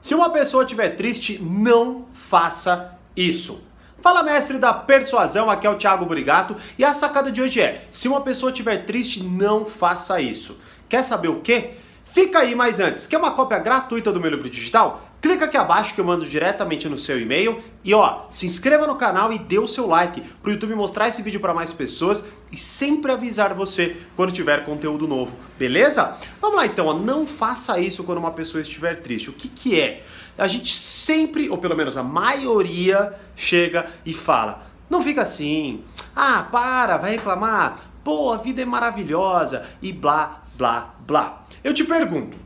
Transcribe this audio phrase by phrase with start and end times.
[0.00, 3.62] Se uma pessoa estiver triste, não faça isso.
[4.00, 7.86] Fala mestre da persuasão, aqui é o Thiago Burigato e a sacada de hoje é:
[7.90, 10.56] se uma pessoa estiver triste, não faça isso.
[10.88, 11.70] Quer saber o que?
[12.04, 15.07] Fica aí, mas antes, quer uma cópia gratuita do meu livro digital?
[15.20, 18.94] Clica aqui abaixo que eu mando diretamente no seu e-mail e ó, se inscreva no
[18.94, 22.24] canal e dê o seu like para o YouTube mostrar esse vídeo para mais pessoas
[22.52, 26.16] e sempre avisar você quando tiver conteúdo novo, beleza?
[26.40, 29.28] Vamos lá então, ó, não faça isso quando uma pessoa estiver triste.
[29.28, 30.04] O que que é?
[30.38, 35.82] A gente sempre, ou pelo menos a maioria, chega e fala: "Não fica assim.
[36.14, 37.90] Ah, para, vai reclamar.
[38.04, 41.44] Pô, a vida é maravilhosa" e blá, blá, blá.
[41.64, 42.36] Eu te pergunto,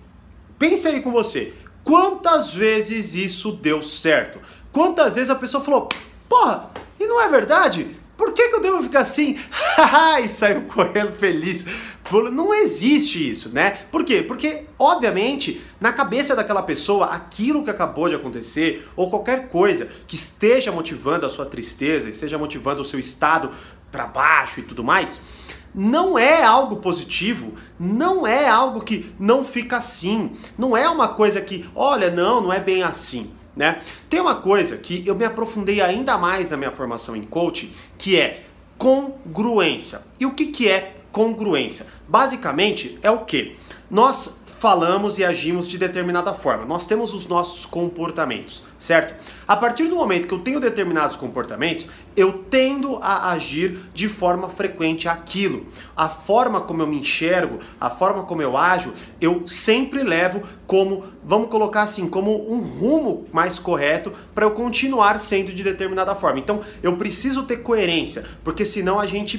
[0.59, 1.53] pense aí com você,
[1.85, 4.41] Quantas vezes isso deu certo?
[4.73, 5.89] Quantas vezes a pessoa falou,
[6.29, 7.97] porra, e não é verdade?
[8.17, 9.37] Por que, que eu devo ficar assim?
[10.23, 11.67] e saiu correndo feliz.
[12.33, 13.71] Não existe isso, né?
[13.91, 14.23] Por quê?
[14.23, 20.15] Porque, obviamente, na cabeça daquela pessoa, aquilo que acabou de acontecer, ou qualquer coisa que
[20.15, 23.51] esteja motivando a sua tristeza, esteja motivando o seu estado
[23.91, 25.21] para baixo e tudo mais,
[25.75, 31.41] não é algo positivo, não é algo que não fica assim, não é uma coisa
[31.41, 33.31] que, olha, não, não é bem assim.
[33.55, 33.83] Né?
[34.09, 38.19] Tem uma coisa que eu me aprofundei ainda mais na minha formação em coaching, que
[38.19, 38.45] é
[38.79, 40.03] congruência.
[40.19, 41.87] E o que, que é congruência?
[42.09, 43.57] Basicamente é o que?
[43.91, 46.65] Nós falamos e agimos de determinada forma.
[46.65, 49.13] Nós temos os nossos comportamentos, certo?
[49.47, 54.49] A partir do momento que eu tenho determinados comportamentos, eu tendo a agir de forma
[54.49, 55.67] frequente aquilo.
[55.97, 61.07] A forma como eu me enxergo, a forma como eu ajo, eu sempre levo como,
[61.25, 66.39] vamos colocar assim, como um rumo mais correto para eu continuar sendo de determinada forma.
[66.39, 69.37] Então, eu preciso ter coerência, porque senão a gente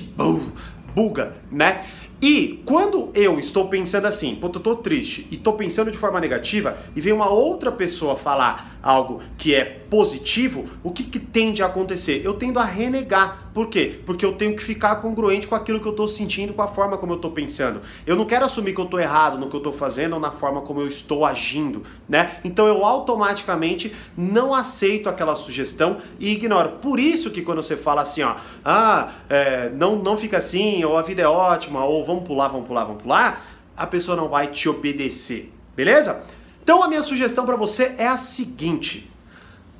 [0.94, 1.82] buga, né?
[2.24, 6.22] E quando eu estou pensando assim, pô, eu tô triste e tô pensando de forma
[6.22, 11.62] negativa e vem uma outra pessoa falar algo que é positivo, o que, que tende
[11.62, 12.22] a acontecer?
[12.24, 13.43] Eu tendo a renegar.
[13.54, 14.00] Por quê?
[14.06, 16.98] Porque eu tenho que ficar congruente com aquilo que eu estou sentindo, com a forma
[16.98, 17.82] como eu estou pensando.
[18.06, 20.32] Eu não quero assumir que eu estou errado no que eu estou fazendo ou na
[20.32, 22.38] forma como eu estou agindo, né?
[22.44, 26.78] Então eu automaticamente não aceito aquela sugestão e ignoro.
[26.82, 30.98] Por isso que quando você fala assim, ó, ah, é, não, não fica assim, ou
[30.98, 33.46] a vida é ótima, ou vamos pular, vamos pular, vamos pular,
[33.78, 36.24] a pessoa não vai te obedecer, beleza?
[36.64, 39.13] Então a minha sugestão para você é a seguinte: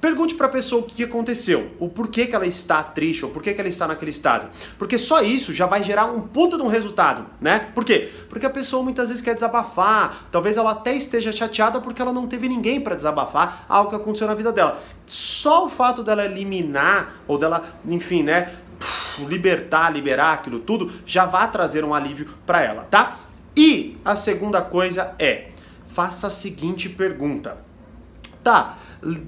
[0.04, 3.54] Pergunte para a pessoa o que aconteceu, o porquê que ela está triste, ou porquê
[3.54, 4.50] que ela está naquele estado.
[4.78, 7.72] Porque só isso já vai gerar um puta de um resultado, né?
[7.74, 8.12] Por quê?
[8.28, 12.28] Porque a pessoa muitas vezes quer desabafar, talvez ela até esteja chateada porque ela não
[12.28, 14.84] teve ninguém para desabafar algo que aconteceu na vida dela.
[15.06, 18.54] Só o fato dela eliminar, ou dela, enfim, né,
[19.20, 23.20] libertar, liberar aquilo tudo, já vai trazer um alívio para ela, tá?
[23.56, 25.52] E a segunda coisa é,
[25.88, 27.58] faça a seguinte pergunta.
[28.44, 28.78] Tá,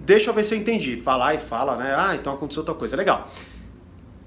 [0.06, 1.02] deixa eu ver se eu entendi.
[1.02, 1.94] Falar e fala, né?
[1.98, 2.96] Ah, então aconteceu outra coisa.
[2.96, 3.30] Legal.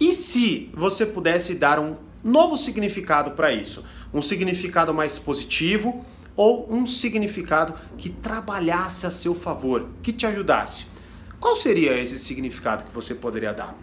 [0.00, 3.84] E se você pudesse dar um novo significado para isso?
[4.12, 6.04] Um significado mais positivo
[6.36, 10.86] ou um significado que trabalhasse a seu favor, que te ajudasse?
[11.40, 13.76] Qual seria esse significado que você poderia dar?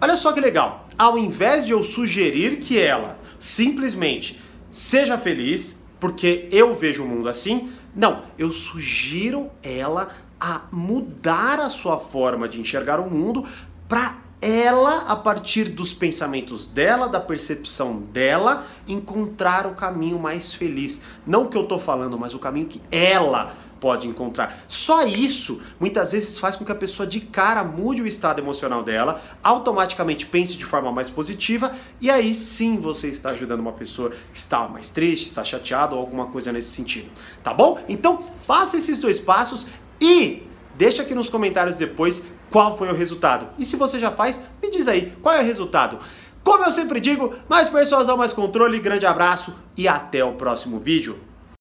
[0.00, 0.88] Olha só que legal.
[0.98, 7.28] Ao invés de eu sugerir que ela simplesmente seja feliz, porque eu vejo o mundo
[7.28, 10.08] assim, não, eu sugiro ela
[10.46, 13.46] a mudar a sua forma de enxergar o mundo
[13.88, 21.00] para ela, a partir dos pensamentos dela, da percepção dela, encontrar o caminho mais feliz.
[21.26, 24.64] Não o que eu estou falando, mas o caminho que ela pode encontrar.
[24.68, 28.82] Só isso muitas vezes faz com que a pessoa de cara mude o estado emocional
[28.82, 34.10] dela, automaticamente pense de forma mais positiva e aí sim você está ajudando uma pessoa
[34.10, 37.10] que está mais triste, está chateado ou alguma coisa nesse sentido.
[37.42, 37.78] Tá bom?
[37.86, 39.66] Então faça esses dois passos
[40.04, 40.42] e
[40.76, 43.48] deixa aqui nos comentários depois qual foi o resultado.
[43.58, 45.98] E se você já faz, me diz aí qual é o resultado.
[46.42, 51.18] Como eu sempre digo, mais persuasão, mais controle, grande abraço e até o próximo vídeo.